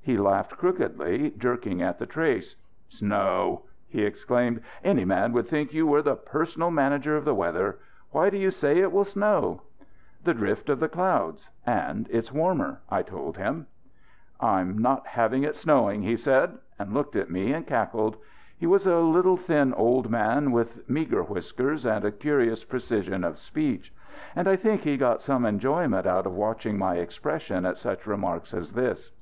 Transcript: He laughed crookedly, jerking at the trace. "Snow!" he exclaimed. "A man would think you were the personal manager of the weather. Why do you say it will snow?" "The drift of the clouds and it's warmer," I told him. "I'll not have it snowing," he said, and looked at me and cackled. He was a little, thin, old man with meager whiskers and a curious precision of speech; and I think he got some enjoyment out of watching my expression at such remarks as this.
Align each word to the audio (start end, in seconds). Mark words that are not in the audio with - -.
He 0.00 0.16
laughed 0.18 0.58
crookedly, 0.58 1.30
jerking 1.38 1.80
at 1.80 2.00
the 2.00 2.04
trace. 2.04 2.56
"Snow!" 2.88 3.66
he 3.86 4.02
exclaimed. 4.02 4.62
"A 4.82 5.04
man 5.04 5.32
would 5.32 5.46
think 5.46 5.72
you 5.72 5.86
were 5.86 6.02
the 6.02 6.16
personal 6.16 6.72
manager 6.72 7.16
of 7.16 7.24
the 7.24 7.36
weather. 7.36 7.78
Why 8.10 8.30
do 8.30 8.36
you 8.36 8.50
say 8.50 8.80
it 8.80 8.90
will 8.90 9.04
snow?" 9.04 9.62
"The 10.24 10.34
drift 10.34 10.70
of 10.70 10.80
the 10.80 10.88
clouds 10.88 11.50
and 11.64 12.08
it's 12.10 12.32
warmer," 12.32 12.80
I 12.90 13.02
told 13.02 13.36
him. 13.38 13.68
"I'll 14.40 14.64
not 14.64 15.06
have 15.06 15.32
it 15.32 15.54
snowing," 15.54 16.02
he 16.02 16.16
said, 16.16 16.58
and 16.76 16.92
looked 16.92 17.14
at 17.14 17.30
me 17.30 17.52
and 17.52 17.64
cackled. 17.64 18.16
He 18.58 18.66
was 18.66 18.88
a 18.88 18.98
little, 18.98 19.36
thin, 19.36 19.72
old 19.74 20.10
man 20.10 20.50
with 20.50 20.90
meager 20.90 21.22
whiskers 21.22 21.86
and 21.86 22.04
a 22.04 22.10
curious 22.10 22.64
precision 22.64 23.22
of 23.22 23.38
speech; 23.38 23.94
and 24.34 24.48
I 24.48 24.56
think 24.56 24.80
he 24.80 24.96
got 24.96 25.22
some 25.22 25.46
enjoyment 25.46 26.08
out 26.08 26.26
of 26.26 26.34
watching 26.34 26.76
my 26.76 26.96
expression 26.96 27.64
at 27.64 27.78
such 27.78 28.08
remarks 28.08 28.52
as 28.52 28.72
this. 28.72 29.12